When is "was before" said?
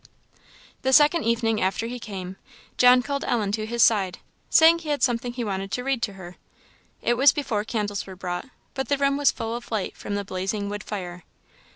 7.17-7.63